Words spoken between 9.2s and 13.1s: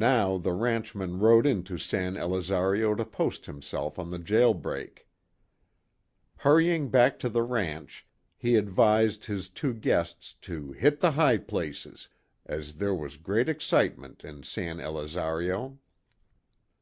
his two guests to "hit the high places," as there